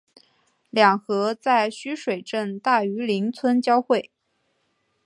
[0.71, 4.09] 两河在须水镇大榆林村交汇。